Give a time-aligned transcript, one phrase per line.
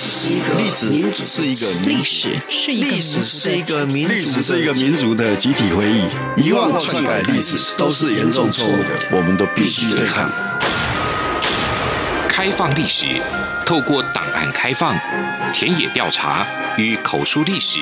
[0.00, 6.06] 史是一个历史，民主是一个历史是一个历史是一个民历史是一个民族的集体回忆。
[6.36, 10.30] 遗忘或篡改历史都是严重错误的，我们都必须对抗。
[12.28, 13.20] 开放历史，
[13.66, 14.96] 透过档案开放、
[15.52, 17.80] 田野调查与口述历史，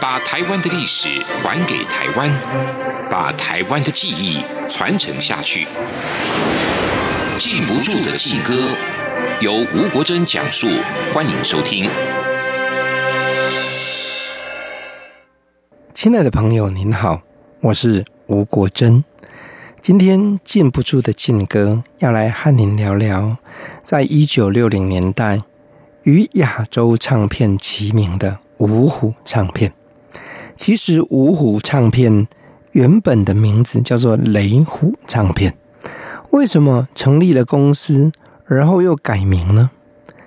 [0.00, 1.08] 把台湾的历史
[1.44, 2.28] 还给台湾，
[3.08, 5.68] 把台湾的记忆传承下去。
[7.38, 8.56] 禁不住的禁歌，
[9.40, 10.66] 由吴国珍讲述，
[11.12, 11.88] 欢迎收听。
[15.92, 17.22] 亲爱的朋友，您好，
[17.60, 19.04] 我是吴国珍。
[19.80, 23.36] 今天禁不住的禁歌，要来和您聊聊，
[23.82, 25.38] 在一九六零年代
[26.02, 29.72] 与亚洲唱片齐名的五虎唱片。
[30.54, 32.26] 其实五虎唱片
[32.72, 35.56] 原本的名字叫做雷虎唱片。
[36.30, 38.12] 为什么成立了公司，
[38.50, 39.70] 而后又改名呢？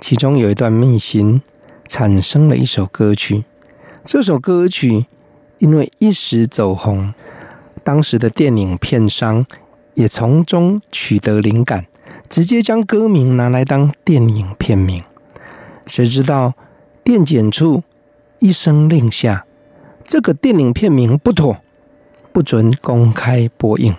[0.00, 1.42] 其中有一段秘辛，
[1.88, 3.44] 产生了一首歌曲。
[4.04, 5.06] 这首歌曲
[5.58, 7.12] 因为一时走红，
[7.82, 9.44] 当时的电影片商
[9.94, 11.86] 也从中取得灵感，
[12.28, 15.02] 直接将歌名拿来当电影片名。
[15.84, 16.54] 谁知道
[17.02, 17.82] 电检处
[18.38, 19.44] 一声令下，
[20.04, 21.56] 这个电影片名不妥，
[22.32, 23.96] 不准公开播映。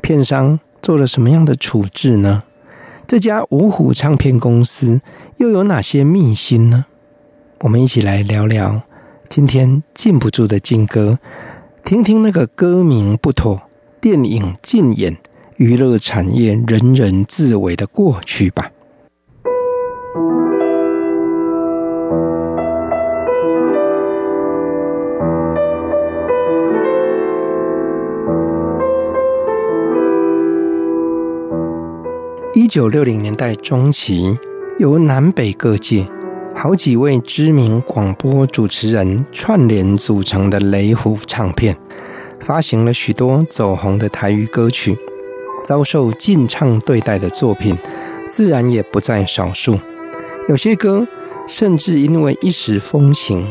[0.00, 0.58] 片商。
[0.84, 2.42] 做了什么样的处置呢？
[3.06, 5.00] 这家五虎唱片公司
[5.36, 6.86] 又有哪些秘辛呢？
[7.60, 8.82] 我们一起来聊聊
[9.28, 11.18] 今天禁不住的禁歌，
[11.82, 13.60] 听听那个歌名不妥、
[14.00, 15.16] 电影禁演、
[15.58, 18.70] 娱乐产业人人自危的过去吧。
[32.74, 34.36] 九六零年代中期，
[34.80, 36.04] 由南北各界
[36.56, 41.76] 好几位知名广播主持人串联组成的雷虎唱片，
[42.40, 44.98] 发行了许多走红的台语歌曲，
[45.64, 47.78] 遭受禁唱对待的作品
[48.26, 49.78] 自然也不在少数。
[50.48, 51.06] 有些歌
[51.46, 53.46] 甚至因为一时风行，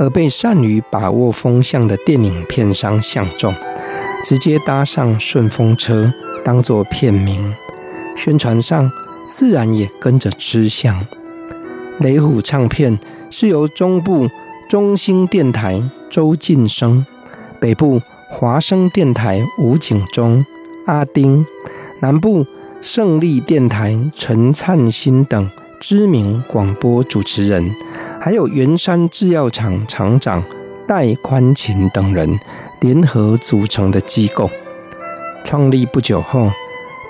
[0.00, 3.54] 而被善于把握风向的电影片商相中，
[4.24, 6.12] 直接搭上顺风车，
[6.44, 7.54] 当作片名。
[8.14, 8.90] 宣传上
[9.28, 11.06] 自然也跟着吃香。
[12.00, 12.98] 雷虎唱片
[13.30, 14.28] 是由中部
[14.68, 15.80] 中兴电台
[16.10, 17.04] 周进生、
[17.60, 20.44] 北部华声电台吴景忠、
[20.86, 21.46] 阿丁、
[22.00, 22.44] 南部
[22.80, 27.70] 胜利电台陈灿新等知名广播主持人，
[28.20, 30.42] 还有圆山制药厂厂长
[30.86, 32.38] 戴宽勤等人
[32.80, 34.50] 联合组成的机构。
[35.44, 36.50] 创立不久后，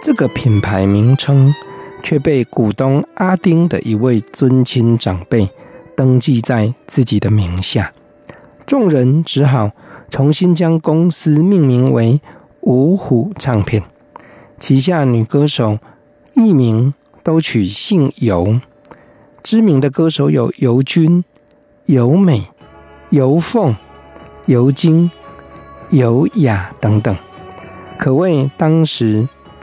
[0.04, 1.54] 这个品牌名称
[2.02, 5.48] 却被股东阿丁的一位尊亲长辈
[5.96, 7.90] 登记在自己的名下，
[8.66, 9.70] 众人只好
[10.10, 12.20] 重新将公司命名为
[12.60, 13.82] 五虎唱片，
[14.58, 15.78] 旗下女歌手
[16.34, 18.60] 艺名都取姓游，
[19.42, 21.24] 知名的歌手有游君、
[21.86, 22.48] 游美、
[23.08, 23.74] 游凤、
[24.44, 25.10] 游晶、
[25.88, 27.16] 游雅等等，
[27.96, 29.26] 可谓当时。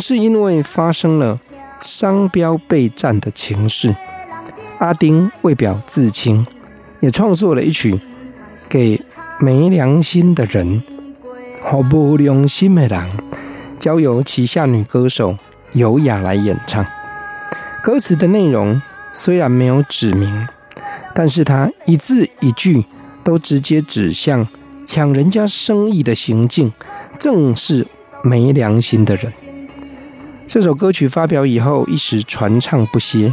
[0.00, 1.38] 是因为发生了
[1.80, 3.94] 商标被占的情势，
[4.78, 6.46] 阿丁为表自清，
[7.00, 8.00] 也创作了一曲
[8.68, 9.00] 给
[9.38, 10.82] 没良心的人，
[11.62, 13.04] 好不良心的人，
[13.78, 15.36] 交由旗下女歌手
[15.72, 16.84] 游雅来演唱。
[17.82, 18.80] 歌词的内容
[19.12, 20.46] 虽然没有指明，
[21.14, 22.84] 但是他一字一句
[23.24, 24.46] 都直接指向
[24.84, 26.72] 抢人家生意的行径，
[27.18, 27.86] 正是
[28.22, 29.32] 没良心的人。
[30.52, 33.32] 这首歌曲发表以后，一时传唱不歇。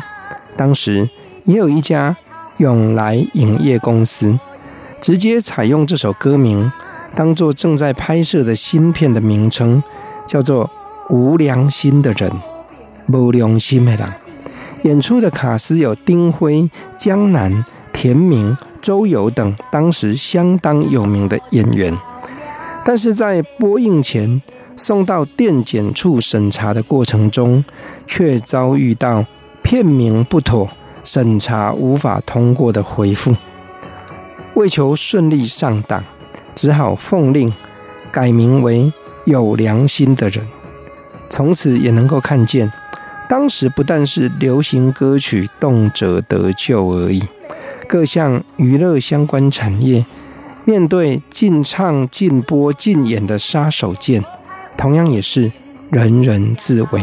[0.55, 1.09] 当时
[1.45, 2.15] 也有一家
[2.57, 4.39] 永来影业公司，
[5.01, 6.71] 直接采用这首歌名，
[7.15, 9.81] 当做正在拍摄的新片的名称，
[10.27, 10.69] 叫做
[11.11, 12.29] 《无良心的人》。
[13.07, 14.13] 无良心的人，
[14.83, 21.97] 演出的卡司有丁辉、江南、田明、周游等当时相当有名的演员。
[22.85, 24.39] 但是在播映前，
[24.77, 27.65] 送到电检处审查的过程中，
[28.05, 29.25] 却遭遇到
[29.63, 30.69] 片名不妥、
[31.03, 33.35] 审查无法通过的回复。
[34.53, 36.03] 为求顺利上档，
[36.55, 37.51] 只好奉令
[38.11, 38.93] 改名为
[39.25, 40.45] 有良心的人。
[41.29, 42.71] 从此也能够看见，
[43.27, 47.21] 当时不但是流行歌曲动辄得救而已，
[47.87, 50.05] 各项娱乐相关产业
[50.65, 54.23] 面对禁唱、禁播、禁演的杀手锏，
[54.77, 55.51] 同样也是
[55.89, 57.01] 人人自危。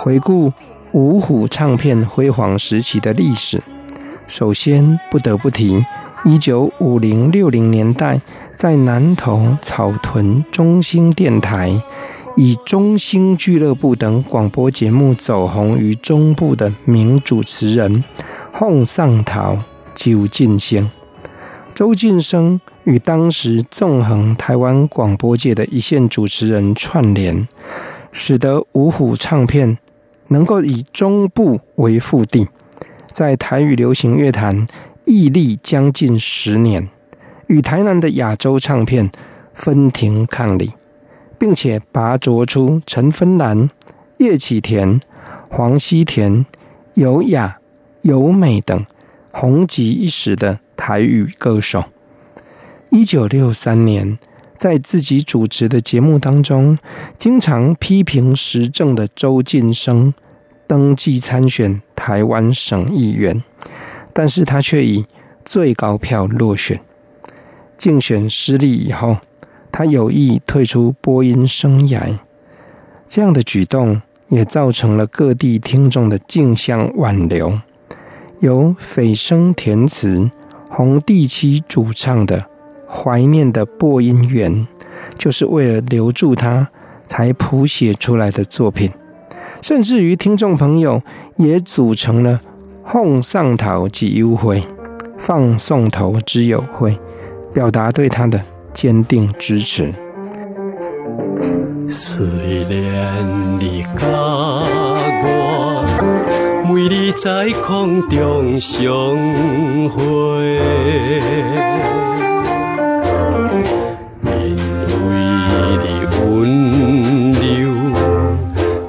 [0.00, 0.50] 回顾
[0.92, 3.62] 五虎唱片辉煌时期的历史，
[4.26, 5.84] 首先不得不提
[6.24, 8.18] 一九五零六零年代
[8.54, 11.78] 在南投草屯中心电台
[12.40, 18.04] 以中兴俱乐部等广播节目走红于中部的名主持人
[18.52, 19.58] 凤送头
[19.92, 20.88] 周进生。
[21.74, 27.48] 周进生与当时纵横台湾广播界的一线主持人串联，
[28.12, 29.76] 使得五虎唱片。
[30.28, 32.46] 能够以中部为腹地，
[33.12, 34.68] 在台语流行乐坛
[35.06, 36.88] 屹立将近十年，
[37.48, 39.10] 与台南的亚洲唱片
[39.54, 40.70] 分庭抗礼，
[41.38, 43.70] 并且拔擢出陈芬兰、
[44.18, 45.00] 叶启田、
[45.48, 46.44] 黄西田、
[46.94, 47.58] 尤雅、
[48.02, 48.84] 尤美等
[49.30, 51.84] 红极一时的台语歌手。
[52.90, 54.18] 一九六三年，
[54.56, 56.78] 在自己主持的节目当中，
[57.16, 60.12] 经常批评时政的周进生
[60.66, 63.42] 登记参选台湾省议员，
[64.12, 65.06] 但是他却以
[65.44, 66.80] 最高票落选。
[67.76, 69.18] 竞选失利以后，
[69.78, 72.18] 他有意退出播音生涯。
[73.06, 77.60] 这样的举动也造成了各地听众的竞相挽留。
[78.40, 80.28] 由斐生填词、
[80.68, 82.46] 洪地七主唱的。
[82.88, 84.66] 怀念的播音员，
[85.16, 86.68] 就是为了留住他
[87.06, 88.90] 才谱写出来的作品。
[89.62, 91.00] 甚至于听众朋友
[91.36, 92.40] 也组成了
[92.84, 94.64] “凤送头之友会”，
[95.16, 96.98] 放送头之友会，
[97.54, 98.42] 表达对他的
[98.80, 99.92] 坚定支持。
[101.90, 102.24] 虽
[102.70, 104.06] 然你甲
[105.24, 105.82] 我
[106.68, 108.86] 每日在空中相
[109.88, 109.98] 会。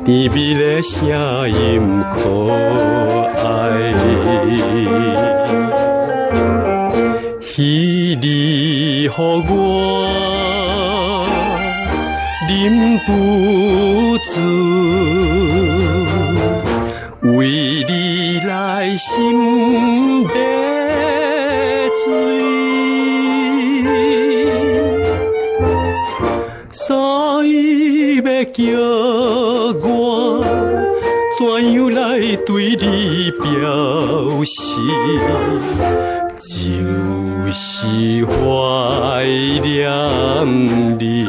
[0.06, 1.07] 甜蜜的声
[1.50, 2.19] 音可
[3.36, 3.94] 爱，
[7.39, 9.19] 希你予我
[12.50, 13.10] 忍不
[14.18, 14.34] 住，
[17.38, 17.38] 为
[17.88, 17.92] 你
[18.46, 19.07] 来心
[20.28, 20.34] 别
[22.04, 22.07] 醉，
[26.72, 28.60] 所以要叫
[29.88, 29.88] 我。
[31.38, 31.42] 怎
[31.74, 32.00] 样来
[32.46, 33.48] 对你表
[34.44, 34.60] 示，
[36.39, 39.25] 就是怀
[39.62, 39.91] 念
[40.97, 41.25] 你。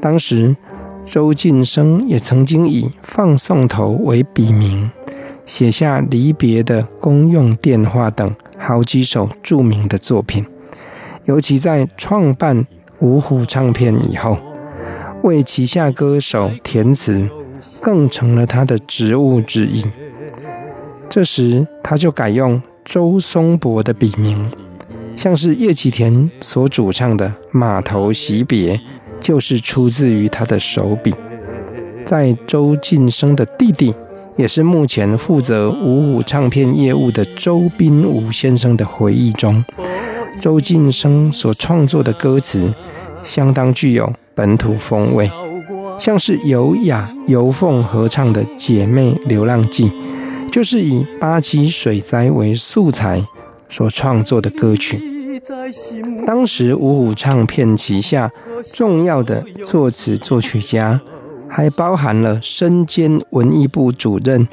[0.00, 0.54] 当时，
[1.04, 4.88] 周晋生也曾经以放送头为笔名，
[5.44, 10.46] 写下离别的公用电话等好几首著名的作品，
[11.24, 12.64] 尤其在创办。
[13.00, 14.38] 五虎唱片以后，
[15.24, 17.28] 为旗下歌手填词，
[17.80, 19.84] 更成了他的职务之一。
[21.08, 24.50] 这时，他就改用周松柏的笔名，
[25.16, 28.76] 像是叶启田所主唱的《码头惜别》，
[29.20, 31.14] 就是出自于他的手笔。
[32.04, 33.94] 在周进生的弟弟，
[34.36, 39.64] 也是目前负责五虎唱片业务的周斌武先生的回忆中，
[40.40, 42.74] 周进生所创作的歌词
[43.22, 45.30] 相当具有本土风味，
[45.98, 49.90] 像是尤雅、尤凤合唱的《姐妹流浪记》，
[50.50, 53.24] 就是以八七水灾为素材
[53.68, 55.00] 所创作的歌曲。
[56.26, 58.30] 当时五虎唱片旗下
[58.72, 61.00] 重要的作词作曲家，
[61.48, 64.48] 还包含了身兼文艺部主任，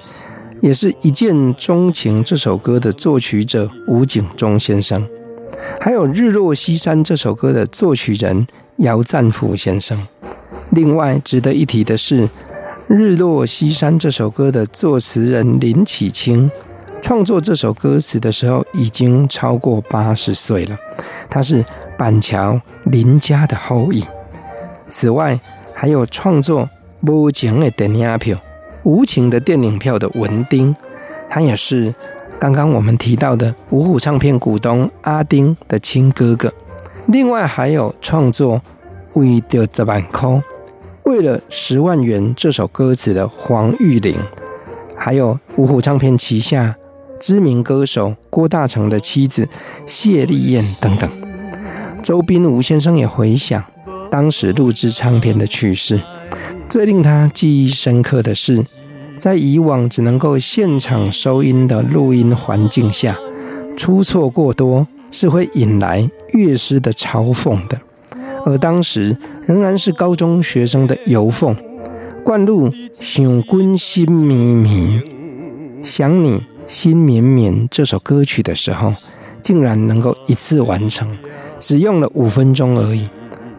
[0.59, 5.07] 也是一见钟情这首歌的作曲者吴景中先生。
[5.79, 8.45] 还有《日落西山》这首歌的作曲人
[8.77, 9.97] 姚赞甫先生。
[10.71, 12.27] 另外值得一提的是，
[12.87, 16.49] 《日落西山》这首歌的作词人林启清，
[17.01, 20.77] 创作这首歌词的时候已经超过八十岁了。
[21.29, 21.63] 他是
[21.97, 24.03] 板桥林家的后裔。
[24.87, 25.39] 此外，
[25.73, 26.69] 还有创作
[27.01, 28.37] 无情的电影票、
[28.83, 30.73] 无情的电影票的文丁，
[31.29, 31.93] 他也是
[32.39, 36.51] 刚刚我们提到的五虎唱片股东阿丁的亲哥哥。
[37.07, 38.61] 另外，还有创作
[39.13, 40.41] 为着十万块，
[41.11, 44.15] 为了十万元这首歌词的黄玉玲，
[44.95, 46.73] 还有五虎唱片旗下
[47.19, 49.45] 知名歌手郭大成的妻子
[49.85, 51.09] 谢丽燕等等。
[52.01, 53.61] 周宾吴先生也回想
[54.09, 55.99] 当时录制唱片的趣事，
[56.69, 58.63] 最令他记忆深刻的是，
[59.17, 63.17] 在以往只能够现场收音的录音环境下，
[63.75, 67.77] 出错过多是会引来乐师的嘲讽的。
[68.45, 71.55] 而当时仍然是高中学生的游凤，
[72.23, 75.01] 灌录《想君心绵绵》，
[75.83, 78.93] 想你心绵绵这首歌曲的时候，
[79.41, 81.17] 竟然能够一次完成，
[81.59, 83.07] 只用了五分钟而已。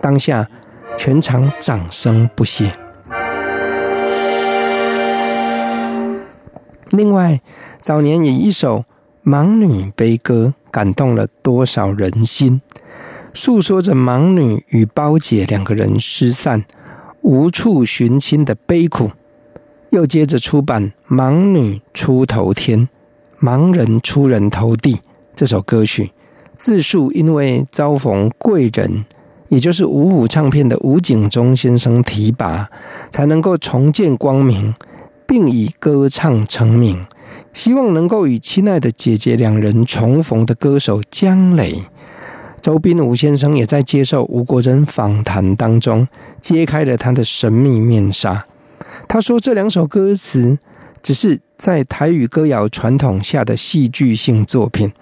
[0.01, 0.49] 当下
[0.99, 2.73] 全场掌声不歇。
[6.91, 7.41] 另外，
[7.81, 8.85] 早年以一首
[9.31, 12.61] 《盲女悲歌》感动了多少人心。
[13.35, 16.65] 诉说着盲女与胞姐两个人失散、
[17.23, 19.11] 无处寻亲的悲苦，
[19.91, 22.89] 又接着出版《盲女出头天》，
[23.45, 25.01] 盲人出人头地
[25.35, 26.13] 这首歌曲，
[26.57, 29.05] 自述因为遭逢贵人，
[29.49, 32.69] 也就是五五唱片的吴景中先生提拔，
[33.11, 34.75] 才能够重见光明，
[35.27, 37.07] 并以歌唱成名，
[37.53, 41.83] 希望能够与亲爱的姐姐两人重逢的歌手江磊。
[42.63, 46.07] 周宾吴先生也在接受吴国珍访谈当中
[46.41, 48.47] 揭开了他的神秘面纱。
[49.09, 50.57] 他说：“这两首歌词
[51.03, 54.93] 只是在台语歌谣传统下的戏剧性作品。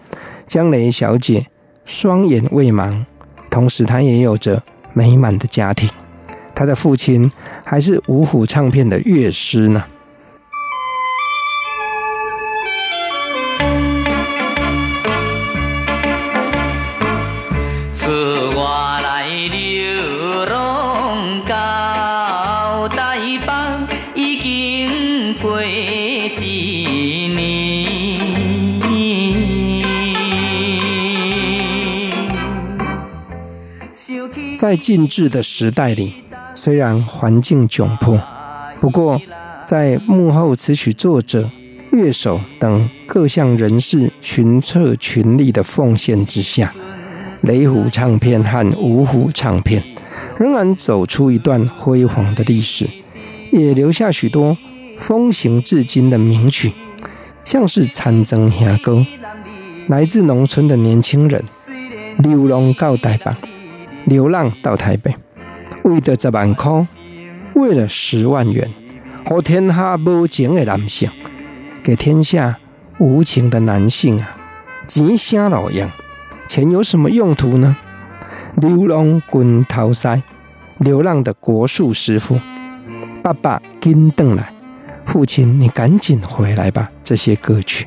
[0.46, 1.46] 江芸小姐
[1.84, 3.04] 双眼未盲，
[3.50, 4.62] 同时她也有着
[4.94, 5.86] 美满的家庭。
[6.54, 7.30] 她的父亲
[7.62, 9.84] 还是五虎唱片的乐师呢。”
[34.60, 36.12] 在静滞的时代里，
[36.54, 38.20] 虽然环境窘迫，
[38.78, 39.18] 不过
[39.64, 41.50] 在幕后词曲作者、
[41.92, 46.74] 乐手等各项人士群策群力的奉献之下，
[47.40, 49.82] 雷虎唱片和五虎唱片
[50.38, 52.86] 仍然走出一段辉煌的历史，
[53.50, 54.58] 也留下许多
[54.98, 56.74] 风行至今的名曲，
[57.46, 58.92] 像是《参曾兄歌》，
[59.86, 61.42] 来自农村的年轻人
[62.18, 63.49] 流浪到台北。
[64.10, 65.14] 流浪到台北，
[65.84, 66.86] 为了十万块，
[67.54, 68.68] 为了十万元，
[69.24, 71.08] 和天下无情的男性，
[71.80, 72.58] 给天下
[72.98, 74.34] 无情的男性啊，
[74.88, 75.88] 钱啥路用？
[76.48, 77.76] 钱有什么用途呢？
[78.56, 80.20] 流浪滚头塞，
[80.78, 82.40] 流浪的国术师傅，
[83.22, 84.52] 爸爸金邓来，
[85.06, 86.90] 父亲你赶紧回来吧。
[87.04, 87.86] 这些歌曲，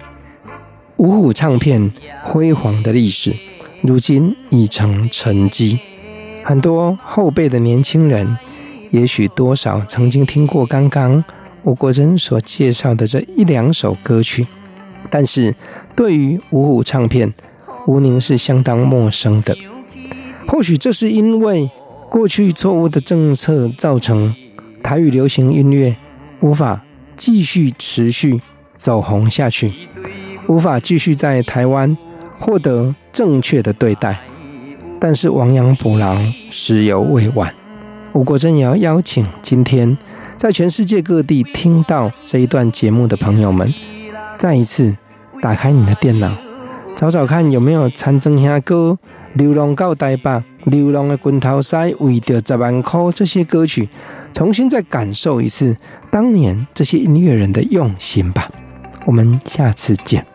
[0.96, 1.92] 五虎唱片
[2.24, 3.36] 辉煌的历史，
[3.82, 5.82] 如今已成沉积。
[6.44, 8.38] 很多后辈的年轻人，
[8.92, 11.24] 也许多少曾经听过刚刚
[11.64, 14.46] 吴国珍所介绍的这一两首歌曲，
[15.10, 15.56] 但是
[15.96, 17.34] 对于五虎唱片，
[17.88, 19.58] 吴宁是相当陌生的。
[20.48, 21.72] 或许这是因为
[22.10, 24.36] 过去错误的政策造成
[24.84, 25.96] 台语流行音乐
[26.42, 26.84] 无法
[27.16, 28.42] 继续持续
[28.76, 29.74] 走红下去，
[30.48, 31.98] 无法继续在台湾
[32.38, 34.20] 获得正确的对待。
[35.04, 36.18] 但是亡羊补牢，
[36.50, 37.54] 时犹未晚。
[38.14, 39.98] 吴国珍也要邀请今天
[40.38, 43.74] 在全世界各地听到这一段节目的朋友们，
[44.38, 44.96] 再一次
[45.42, 46.32] 打开你的电脑，
[46.96, 48.98] 找找看有没有《参曾兄歌》、
[49.38, 50.30] 《流浪到台北》、
[50.64, 53.90] 《流浪的滚头塞》、《为着十万块》这些歌曲，
[54.32, 55.76] 重新再感受一次
[56.10, 58.50] 当年这些音乐人的用心吧。
[59.06, 60.26] 我们下次见。